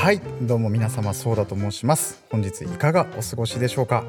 [0.00, 2.24] はいどうも皆様ソーダと申します。
[2.30, 4.02] 本日いかがお過ごしでしょうか？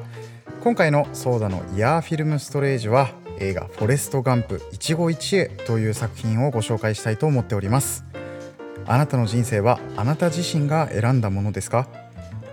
[0.62, 8.06] 今回のソーダのイヤーフィルムストレージは映画フォレストガンプ一期一会という作品をご紹介したいと思っております。
[8.86, 11.86] あなたの人生はあなた自身が選んだものですか？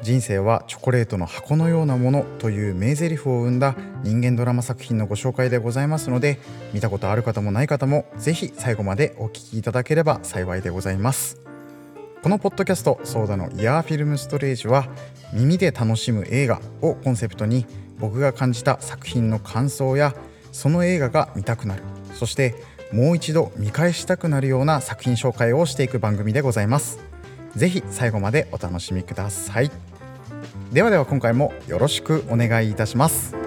[0.02, 6.42] 人生はチョコレートの箱のようなものという名台詞を生んだ人間ドラマ作品のご紹介でございますので
[6.74, 11.40] 見たことある方もない方もぜひ最後までお聞きいただければ幸いでございます。
[12.22, 14.88] このポッドキャスト「ソーダのイヤーフィルムストレージ」は
[15.34, 17.66] 耳で楽しむ映画をコンセプトに
[17.98, 20.14] 僕が感じた作品の感想や
[20.52, 22.56] その映画が見たくなるそして
[22.92, 27.00] もう一度見返したくなるような作品紹介をしていく番組でございます。
[27.56, 29.72] ぜひ最後までお楽しみください。
[30.72, 33.39] ではでは今回もよろしくお願いいたします。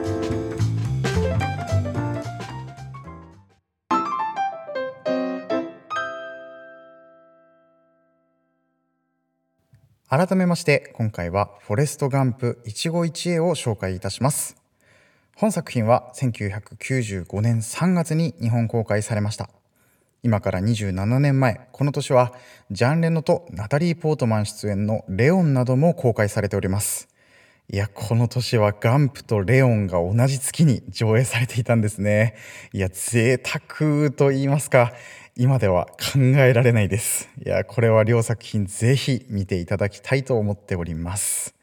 [10.15, 14.59] 改めまして今回はフォレストガンプ一期一会を紹介いたします。
[15.35, 19.49] 本作品は1995年3月に日本公開されました。
[20.23, 22.35] 今から27年前この年は
[22.71, 27.09] ジャン・レノとナタリー・ポートマン出演の「レオン」なども公開されております。
[27.71, 32.35] いやこの年はガンプとレオンが同じ月に上映されていたんですね。
[32.75, 34.93] いや贅沢と言いますか
[35.35, 37.31] 今では考えられないです。
[37.43, 41.55] いやこれは両作品ぜひ見ていただきたいと思っております。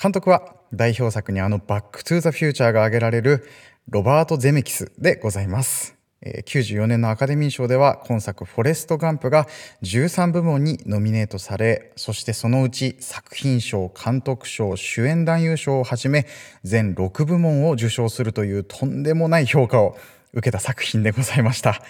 [0.00, 3.48] 監督は代表作にあのバックトゥーザフューチャーが挙げられる
[3.88, 5.96] ロバート・ゼメキスでございます。
[6.24, 9.48] 94年のアカデミー賞では今作「フォレスト・ガンプ」が
[9.82, 16.26] 13部門にノミネートされそしてそのうち作品賞監督賞主演男優賞をはじめ
[16.62, 19.98] 全6部門を受賞するというとんでもない評価を
[20.34, 21.80] 受けた作品でございました。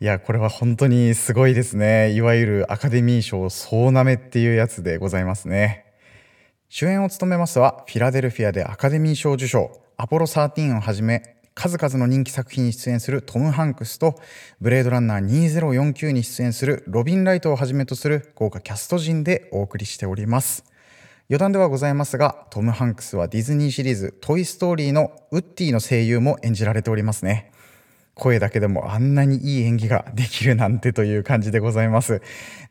[0.00, 2.12] いやこれは本当にすごいですね。
[2.12, 5.86] いわゆるアカデミー賞総なめっていうやつでございますね。
[6.68, 14.18] 主演を務めますはフィラデルフィアでアカデミー賞受賞アポロ13をはじめ数々の人気作品に出演するトム・ハンクスと
[14.60, 20.64] ブレードランナー2049に出演するロビン・ライトをはじめとする豪華キャスト陣でお送りしております。
[21.28, 27.51] 余談ではございますがトム・ハンクスはディズニーシリーズ「トイ・ストーリー」のウッディの声優も演じられておりますね。
[28.14, 32.20] 声だけでもあんなにいい演技ができるなんてという感じでございます。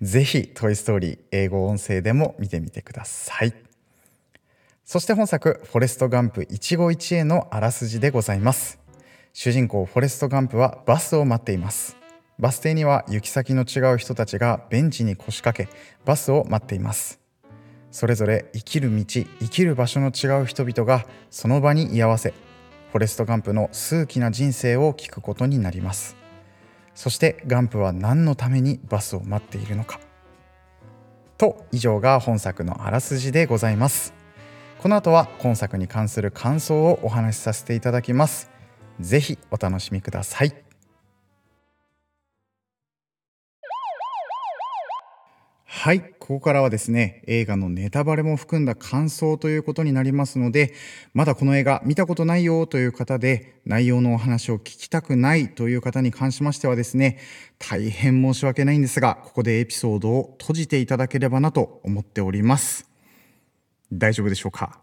[0.01, 3.53] ぜひトイ・ストーリー英語音声でも見てみてください。
[4.85, 8.79] そして本作「フォレスト・ガンプ一期一会」のあらすじでございます。
[9.33, 11.95] 主人公フォレスト・ガンプはバスを待っています。
[12.37, 15.71] バス停には行き先の違う人たちがベンチに腰掛け
[16.05, 17.19] バスを待っています。
[17.91, 22.33] それぞれ生きる道生きる場所の違う人々がその場に居合わせ
[22.91, 26.17] フォレスト・ガンプの数奇な人生を聞くことになります。
[26.93, 30.01] そしてガンプは何のためにバスを待っているのか。
[31.37, 34.13] と以上が本作のあらすじでございます。
[34.81, 38.51] この後は今作に関する感想をお話しさせていただきます。
[38.99, 40.53] ぜひお楽しみください。
[45.65, 50.73] はい、ここからはですね、映画のネタバレも含んだ感想ということになりますので、
[51.13, 57.19] まだこの映画見たことないよという方で、内容のお話を聞きたくないという方に関しましてはですね、
[57.59, 62.89] 大変申し訳ないんですが、ここでエピソードを閉じていただければなと思っております。
[63.91, 64.81] 大丈夫でしょうか？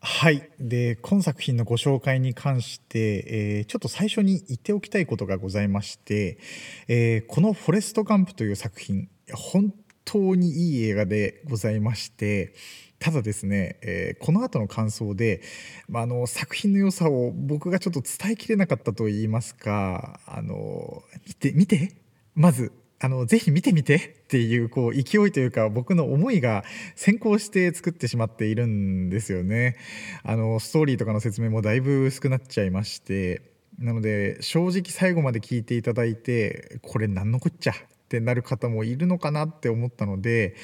[0.00, 6.38] はいで今作品のご紹介に関して、えー、ちょっと最初に言っておきたいことがございまして、
[6.86, 9.74] えー、この「フォレスト・ガンプ」という作品本
[10.10, 12.54] 当にいい映画でございまして
[12.98, 15.42] ただですね、えー、この後の感想で、
[15.86, 21.92] まあ、の作品の良さを僕がちょっと伝えきれなかったと言いますかあの見て見て
[22.34, 26.64] まずあのぜひ見てみてっていうこう勢いというか僕の思いが
[26.96, 29.76] 先行して作ってしまっているんですよね。
[30.24, 33.42] あのストーリーとかの説明もだいぶ薄くなっちゃいまして
[33.78, 37.74] なので正直最後まで聞いていただいてこれ何のこっちゃ
[38.08, 40.56] ってなる方もいるのかなって思ったので、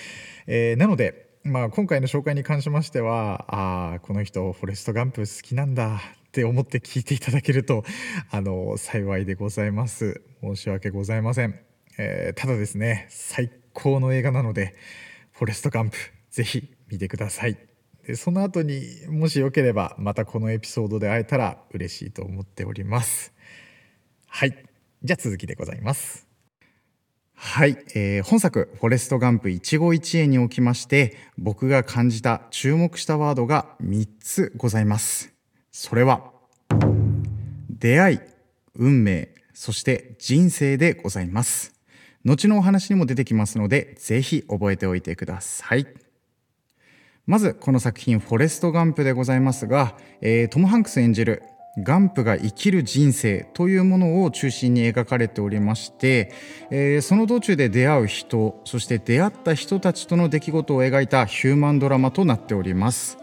[0.47, 7.85] えー、なので、まあ、今回の紹介に関しましてはああこの人フォレスト・ガンプ好きなんだって思って聞いていただけると
[8.31, 10.23] あの幸いでございます。
[10.41, 11.61] 申し訳ございません。
[11.99, 14.75] えー、ただですね最高の映画なので
[15.33, 15.99] フォレスト・ガンプ
[16.31, 17.59] ぜひ見てください。
[18.07, 23.35] でその後にもしよければまたこのエピソードで会えたら嬉しいと思っております。
[24.29, 24.65] はい。
[25.03, 26.24] じゃあ続きでございます。
[27.47, 35.33] はい、えー、本作「フォレスト・ガンプ一期一会」におきまして僕が感じた注目したワードが3つございます。
[35.71, 36.33] それは
[37.69, 38.21] 出会い
[38.75, 41.75] 運命そして人生でございます。
[42.25, 45.87] 後のお話にも出てきますのでぜひ覚えておいてください。
[47.27, 51.43] まずこの作品「フォレスト・ガンプ」でございますが、えー、トム・ハンクス演じる
[51.79, 56.33] ガンプが生きる人生というものを中心に描かれておりまして、
[56.71, 63.19] えー、その道中で出会う人そして出会った人たちとの出来事を描いたヒューマンドラマとなっております。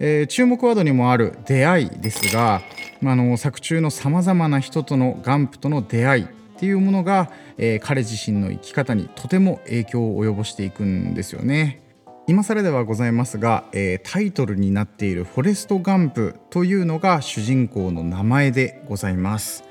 [0.00, 2.62] えー、注目ワードにもある「出会い」ですが、
[3.00, 6.26] まあの作中のさまざまな人とのガンプとの出会いっ
[6.58, 11.81] ていうものが、えー、彼自身の生き方にとても影響を及ぼしていくんですよね。
[12.28, 19.64] 今更ではございますが、えー、タイトルになっている「フォレスト・ガンプ」というのが主人公の名前でございます、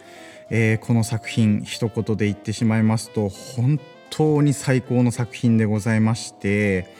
[0.49, 6.93] えー、この作品一言で言ってしまいますと本当に最高の作品でございまして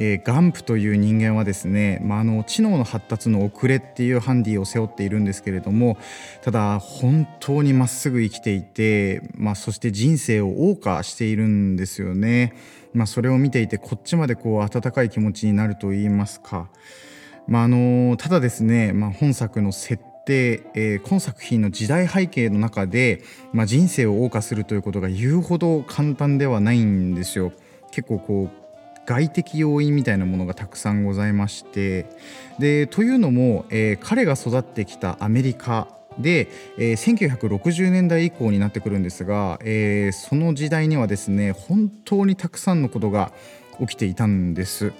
[0.00, 5.98] えー、ガンプという人間はですね、まあ、あの知能の発達の遅れっていうハンディを背負っているんですけれども
[6.42, 12.54] ただ本当にまっすぐ生きていて、まあ、そして人生を謳歌しているんですよね。
[12.94, 16.70] まあ、それを見ていてこっちまでこう温かい気持ちになると言いますか、
[17.46, 23.22] まあ、あのただですね、まあ、本作の設定、えー、今作品の時代背景の中で、
[23.52, 27.52] まあ、人生を謳歌するということが言うほど簡単ではないんですよ。
[27.90, 28.67] 結構こう
[29.08, 32.04] 外的要因みたいなものがたくさんございまして
[32.58, 35.88] でというのも、えー、彼が育ってきたアメリカ
[36.18, 43.32] で、えー、1960年代以降になってくるんですが、えー、その時代にはですね本当にたくさんのことが
[43.80, 44.92] 起きていたんです。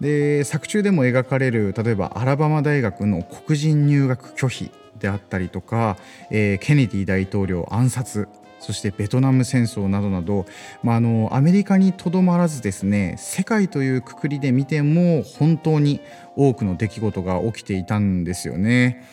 [0.00, 4.70] で作中でも描かれる例えばアラバマ大学の黒人入学拒否
[5.00, 5.96] であったりとか、
[6.30, 8.28] えー、ケネディ大統領暗殺
[8.60, 10.46] そしてベトナム戦争などなど、
[10.82, 16.00] まあ、あのアメリカにとどまらずですね世界というくくりで見ても本当に
[16.36, 19.04] 多くの出来事が起きていたんですよね。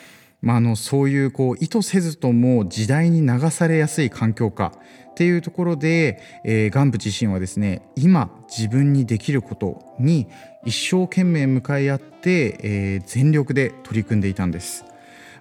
[0.42, 4.72] まあ、あのそういうこう意図せずとも時代に流されやすい環境下
[5.10, 10.28] っていうところで、えー、ガンプ自身はですね今自分にできることに
[10.64, 14.84] 一生懸命向かい合って、えー、全力で取り組んでいたんです。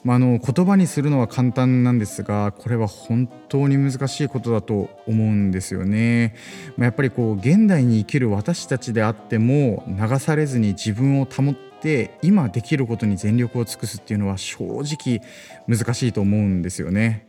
[0.06, 6.36] まあ、あの言葉にするのは簡単なんですがこれは本当に難しいことだと思うんですよね。
[6.78, 15.22] まあ、やっぱりこう現代に生きる私たちであっても流されずに自分を保って今できることに全力を尽くすっていうのは正直
[15.68, 17.28] 難しいと思うんですよね。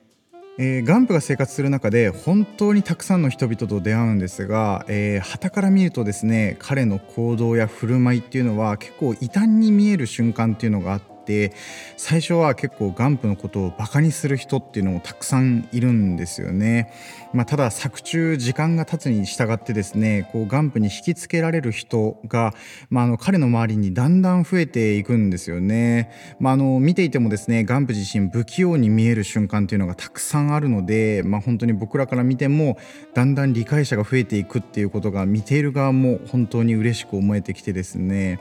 [0.58, 11.52] えー、ガンプが生活する中で本当にたくさんの人々と出会うんですが、えー、から見るとですね彼の行動や振る舞いっていうのは結構異端に見える瞬間っていうのがあってて
[11.96, 16.92] 最初は結構ガンプのことをバカにする人っていうのもたくさんいるんですよね。
[17.34, 22.54] まあ、ただ作中時間が経つに従ってですねこうガンプに引きつけられる人が、
[22.88, 26.10] まあ、あの彼の周りにだんだん増えていくんですよね。
[26.40, 32.78] まあ、あの見ていてもですねガンプ自身不器用に見える瞬間っていうのがたくさんあるので、まあ、本当に僕らから見ても
[33.14, 38.40] だんだん理解者が増えていくっていうことが見ている側も本当に嬉しく思えてきてですね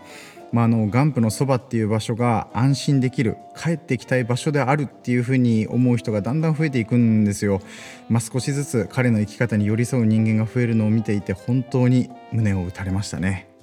[0.56, 7.60] まあ、あのガンプのそばっていう場所が安心できる帰ってきたい場所であるっていうふうに思う人がだんだん増えていくんですよ。
[8.08, 13.55] まあ、少しずつ彼の生き方に寄り添う人間が増えるのを見ていて本当に胸を打たれましたね。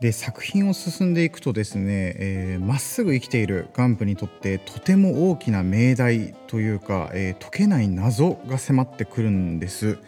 [0.00, 9.98] で作品を進んでいくとですねま、えー、っすぐ生きているガンプにとってとても大きな命題というか、えー、解けない謎が迫ってくるんです。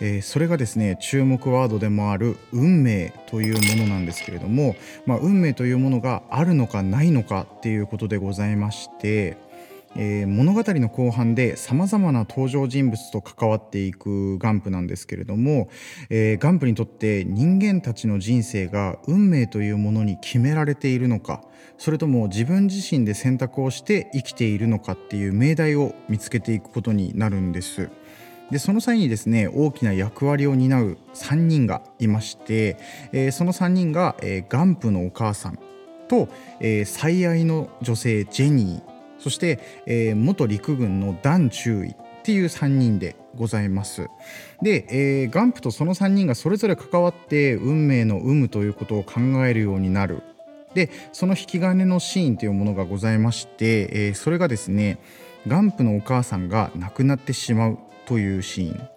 [0.00, 4.76] えー、それがですね注目ワードでもある運命というものなんですけれども、
[5.06, 9.36] まあ、運命というものがあるのかないのかっていうことでございまして、
[9.96, 15.68] えー、物語の後半でさまざまな登場人物と関わっていくガンプなんですけれども、
[16.10, 21.42] えー、ガンプにとって人間たちの人生が運命というものに決められているのか
[21.78, 27.90] それとも自分自身で選択をして生きているのかっていう命題を見つけていくことになるんです。
[28.50, 32.76] でその際にですね大きな役割を担う3人がいまして、
[33.12, 35.58] えー、その3人が、えー、ガンプのお母さん
[36.08, 36.28] と、
[36.60, 38.93] えー、最愛の女性ジェニー
[39.24, 44.10] そして、えー、元陸軍のダン中尉っていう3人でございます。
[44.60, 50.22] で、えー、ガンプとその3人がそれぞれ関わって運命の有無ということを考えるようになる。
[50.74, 54.98] でその引き金のシーンというものがございまして、えー、それがですね
[55.46, 58.88] ガンプのお母さんが亡くなってしまうというシーン、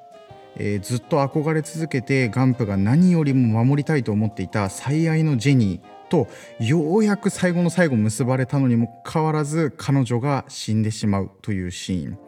[0.58, 6.28] えー、ずっと憧れ続けてガンプが何よりも守りたいと思っていた最愛のジェニーと
[6.60, 12.20] ようやく最後の最後結ばれたのにもかかわらず彼女が死んでしまうというシーン。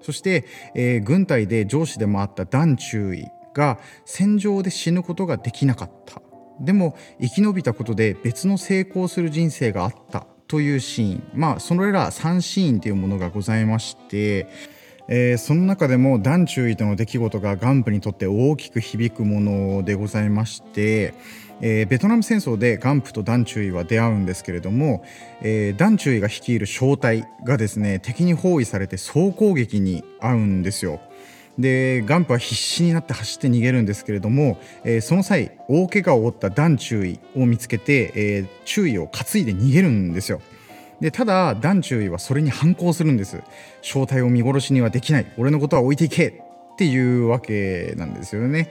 [0.00, 6.22] そして、えー、軍隊で上司でもあったダン中尉が戦場で死ぬことができなかった。
[6.60, 11.30] でも生き延びたことで別の成功する人生があったというシーン。
[11.34, 14.46] まあそれら3シーンというものがございまして
[15.08, 21.14] えー、その中でもダンチュイとの出来事がガンプにとって大きく響くものでございまして、
[21.60, 25.02] えー、ベトナム戦争でガンプとダンチュイは出会うんですけれども、
[25.40, 31.00] えー、ダンチュイが率いる小隊がですね敵に包囲されて総攻撃に遭うんですよ。
[31.58, 40.42] でガンプは必死になって走って逃げるんですけれども、えー、その際大怪我を負ったダンチュイを見つけて、えー、注意を担いで逃げるんですよ。
[41.00, 43.42] でただダンチュイはそれに反抗するんです
[43.82, 46.42] 正体を見殺しにはできない俺のことは置いていけ
[46.76, 48.70] っていうわけなんですよね。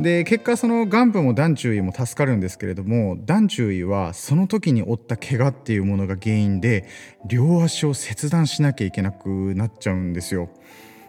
[0.00, 6.88] で結果そのガンプもダンチュイも助かるんですけれどもダンチュイはその時に負った怪我っていうものが原因で
[7.24, 10.48] 両足を切断しなきゃいけなくなっちゃうんですよ。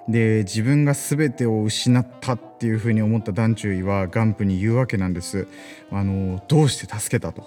[0.07, 5.47] で自分が全てを失ったっていうふうに思ったダンチュイはガンプに言うわけなんです。
[5.91, 7.43] あのどうして助けたと。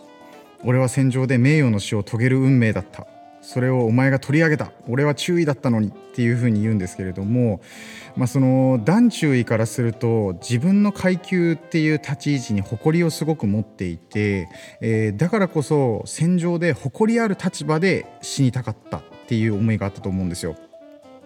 [0.64, 3.06] 俺は戦場で名誉の死を遂げる運命だった
[3.48, 7.62] それをお前が取り上げた俺は注意だったのにっていうふうに言うんですけれども、
[8.14, 14.50] まあ、その段注意からすると自分の階級っていう立ち位置に誇りをすごく持っていて、
[14.82, 20.54] えー、だからこそ戦場で誇りある立場で死にたかったっていう思いがあったと思うんですよ。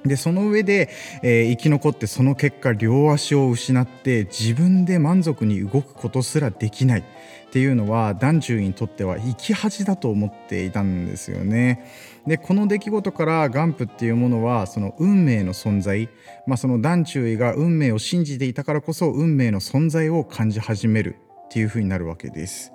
[0.04, 0.88] でその上で、
[1.22, 7.04] えー、生き残ってその結果両足を失って自分で満足に動くことすらできないっ
[7.52, 11.86] ていうのは団中にとっては生き恥だと思っていたんですよね。
[12.26, 16.08] でこの出来事からガンプっていうものはその運命の存在、
[16.46, 22.72] まあ、その団中が運命を信じていたからこそ運命の存在を感じ始めるっていうふうになるわけです。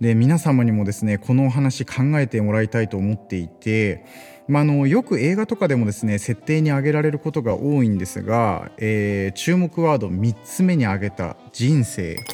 [0.00, 4.04] で皆様にもですねこのお話考えてもらいたいと思っていて
[4.48, 12.24] まあ、のよく映画とかでもですね設定に挙げられることが多いんですが、えー、注目ワード3つ目に挙げた人生、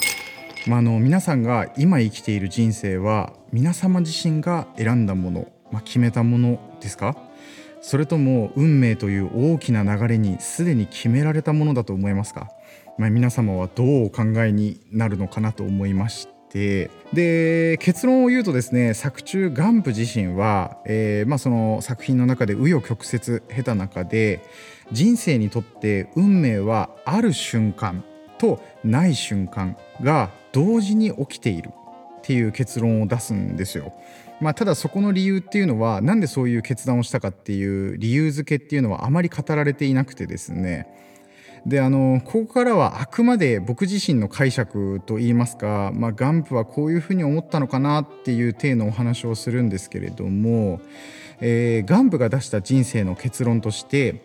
[0.66, 7.16] まあ、の皆さんが今生きている人生は皆様自身が選んだもの、まあ、決めたものですか？
[7.81, 12.49] それとも運命という大きな流れにすでに決められたものだと思いますか、
[12.97, 24.44] まあ、皆様はどうお考えになるのかなと思いましてで結論を言うとですね作中ガンプ自身は、えー、まあ、その作品の中で紆余曲折経た中で
[24.92, 28.04] 人生にとって運命はある瞬間
[28.38, 31.71] とない瞬間が同時に起きている
[32.18, 33.92] っていう結論を出すんですよ。
[34.40, 40.88] まあ、ただそこの理由っていうのは何でそういう決断をしたかっていう理由付けっていうのはあまり語られていなくてですね
[41.66, 50.81] であのここからはあくまで僕自身の解釈といいますか、まあ、ガンプはこういうふうに思ったのかなっていう体のお話をするんですけれども、
[51.40, 54.25] えー、ガンプが出した人生の結論として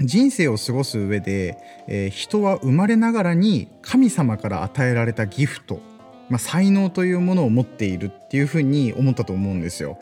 [0.00, 1.56] 人生を過ごす上で、
[1.88, 5.80] えー、人は生まれながらに神様から与えられたギフト、
[6.28, 9.98] まあ、才能というものを持っているっていうふうに思ったと思うんですよ。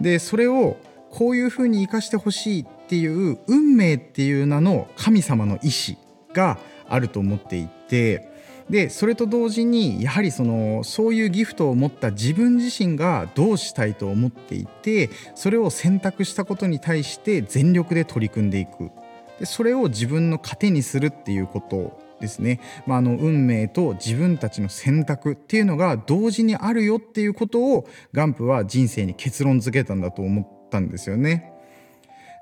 [0.00, 0.76] でそれを
[1.10, 5.98] こういうふうに生かしてほしいっていう運命っていう名の神様の意志
[6.32, 6.58] が
[6.88, 8.30] あると思っていて
[8.70, 18.90] でそれと同時にやはりそのそういうギフトを持った自分自身がどうしたいと思っていてそれを選択したことに対して全力で取り組んでいく
[19.38, 31.51] でそれを自分の糧にするっていうことですね、まあ、あの運命と自分たちの選択っていうのが同時にあるよっていうことをガンプは人生に結論付けたんだと思ったんですよね。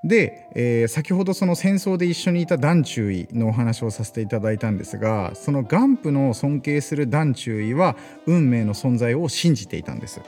[0.02, 10.20] で、えー、先ほどその戦争で一緒にいた団中尉のお話をさせていただいたんですがそのガンプの尊敬する団中尉は運命の存在を信じていたんです。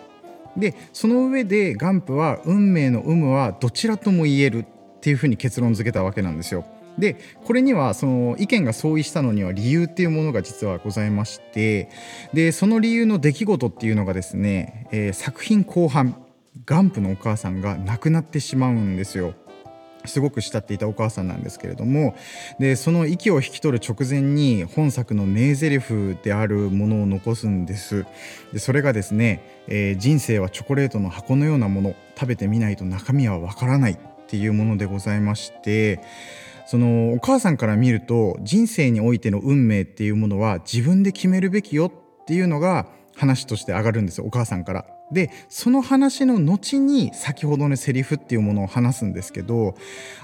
[0.57, 4.67] でその上でガンプは運命の有無はどちらとも言えるっ
[5.01, 6.67] ていうふうに結論付けたわけなんですよ。
[6.99, 11.89] でこれにはその意見が相違したのには理由っていうものが実はございまして
[12.35, 16.23] でその理由の出来事っていうのがですね、えー、作品後半
[16.67, 19.35] ガンプのお母さんが亡くなってしまうんですよ。
[20.05, 22.15] すごく慕っていたお母さんなんですけれども
[22.59, 28.07] でその息を引き取る直前に本作の名台詞であるものを残すんです
[28.53, 36.01] でそれがですね、えー、人生はチョコレートの箱のようなもの食べてみないと中身はわからないっていうものでございまして
[36.67, 44.92] そのお母さんから見ると人生においての運命っていうものは自分で決めるべきよっていうのが話として上がるんですよお母さんから。
[45.13, 49.75] でその話の後に先ほどのセリフっていうものを話すんですけど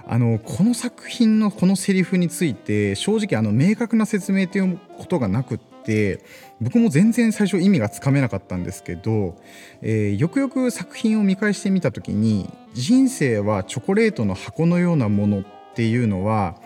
[0.06, 6.24] あのこの作品のこのセリフについて正直あの明確な説明ということがなくって
[6.60, 9.36] 僕も全然最初意味がつかめなかったんですけど、
[9.82, 16.56] えー、よくよく作品を見返してみた時に人生はチョコレートの箱のようなものっていうのは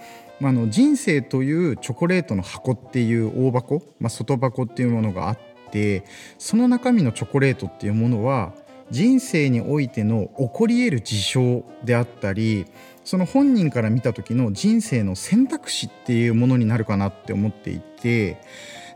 [0.41, 6.05] まあ、の人生というチョコレートの箱っていう大箱、まあ、外箱っていうものがあってて
[6.39, 8.53] その中身のチョコレートっていうものは
[8.91, 12.67] 人生においての起こり得る事象であったり
[13.05, 18.39] その本人から見た時の人生の選択肢っていうものになるかなって思っていて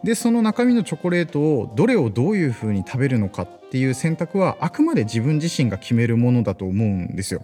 [0.05, 7.43] でその中身のチョコレートをどれをどういうふうに食べるのかっていう選択はあくまで自分自身が決めるものだと思うんですよ。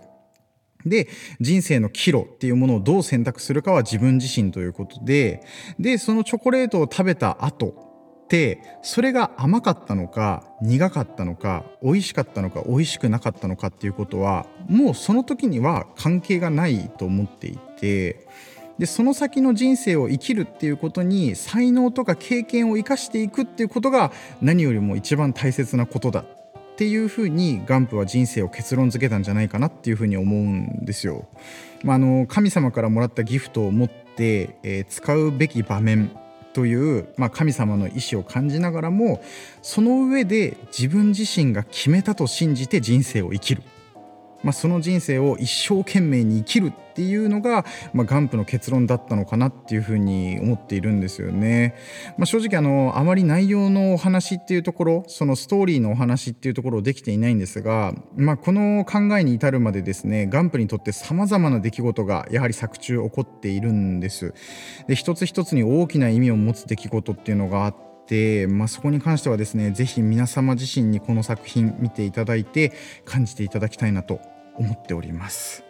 [0.85, 1.09] で
[1.41, 5.43] 人生の岐路っていうものをどう選択するかは自分自身ということで
[5.79, 7.92] でそのチョコレートを食べた後
[8.33, 18.27] てそれが甘かったのか苦かったのか美味しかったのか美味しくなかったのかっていうことはもうその時には関係がないと思っていて
[18.79, 31.29] でその先の人生を生きるっていうことに才能とか経験を生かしていくっていうことが何よりも一番大切なことだっていうふうにガンプは人生を結論付けたんじゃないかなっていうふうに思うんですよ。
[31.85, 36.11] まあ、あの神様からもらったギフトを持って、えー、使うべき場面
[36.53, 39.23] という、まあ、神様の意志を感じながらも
[39.63, 43.63] その上で自分自身が決めたと信じて人生を生きる。
[44.43, 51.75] まあ、その人生を一生懸命に生きるっていうのが、まあ、ガンプの結論だったのかなっていうふうに思っているんですよね。
[52.19, 64.35] まあ、正直あのあまり内容のお話っていうところそのストーリーのお話っていうところできていないんですが、まあ、この考えに至るまでですねガンプにとってさまざまな出来事がやはり作中起こっているんです。
[64.87, 72.73] で一つ一つに大きな意味を持つ出来事っていうのがあってで、まあ、そこに関してはですね是非皆様自身にこの作品見ていただいて
[73.05, 74.21] 感じていただきたいなと
[74.57, 75.65] 思っております。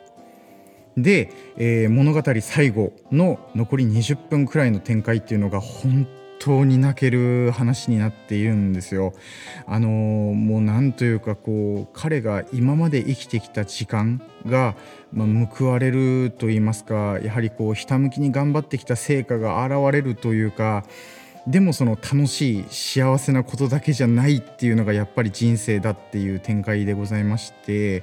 [0.96, 6.06] で、えー、物語最後の残り20分くらいの展開っていうのが本
[6.38, 9.14] 当に泣ける話になっているんですよ。
[9.66, 9.90] あのー、
[10.34, 14.74] もうなんというかこう彼が今まで生きてきた時間が、
[15.12, 20.84] まあ、報われると言いますかやはりこうひたむきに頑張ってきた成果が現れるというか
[21.46, 28.02] でもその楽しい幸せなことだけじゃないっていうのがやっぱり人生だっていう展開でございまして。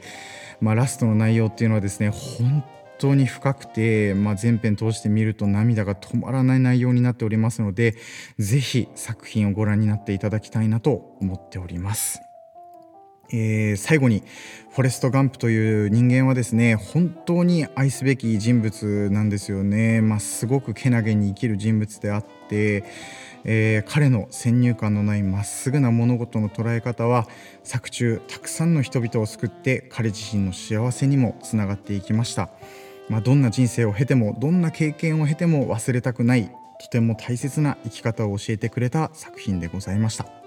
[0.61, 2.63] まあ、ラストの内容っていうのはですね本
[2.97, 7.95] 当に深くて、まあ、前編通して見ると涙が止まらない内容になっておりますので
[8.37, 12.28] 是非作品をご覧になっていただきたいなと思っております。
[13.31, 14.23] えー、最後に
[14.71, 22.83] フォレスト・ガンプという人間はですね本当に愛すべき人物なんですよね、まあ、すごくけなげに生きる人物であって
[23.45, 27.27] えー、彼の先入観のないまっすぐな物事の捉え方は
[27.63, 32.49] 作中たくさんの人々を救って彼自身の幸せにもつながっていきました、
[33.07, 40.38] まあ、どんな人生を経てもどんな経験を経ても忘れたくないとても大切な生き方を教えてくれた作品でございました。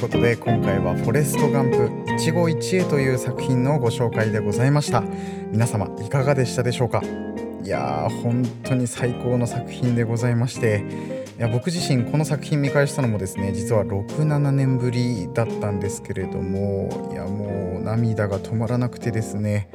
[0.00, 5.02] いうことで今回はフォレストガンプ一期一会という作品のご紹介でございました。
[5.50, 7.02] 皆様いかがでしたでしょうか？
[7.62, 10.82] いやー本当に最高の作品でございまして。
[11.38, 19.70] いや僕自身この作品見返したのもですね実は67年ぶりだったんですけれどもいやもう涙が止まらなくてですね、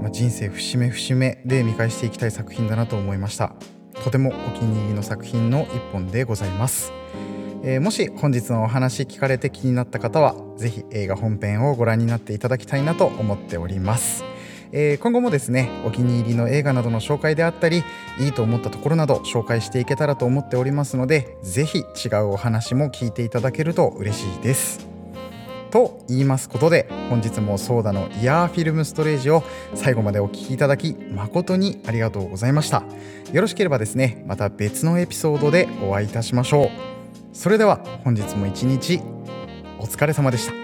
[0.00, 3.54] まあ、人生節目節目で見返していきたい作品だなと思いました。
[4.02, 6.92] とてもお気に入りの作品の一本でございます。
[7.66, 14.22] えー、もし本日のお話聞かれて気になった方は是非映画本編をご覧になっていただきたいなと思っております。
[14.70, 17.82] えー、今後もですねお気に入りの映画などの紹介であったり
[18.20, 24.86] いいと思ったところなど紹介していけたらと思っておりますので是非違うお話も聞いていただけると嬉しいです。
[25.70, 29.42] と言いますことで本日もソーダのイヤーフィルムストレージを
[29.74, 32.84] 最後までお聴きいただき誠にありがとうございました
[33.32, 37.03] よろしければですねまた別のエピソードでお会いいたしましょう
[37.34, 39.00] それでは本日も一日
[39.78, 40.63] お疲れ様でした。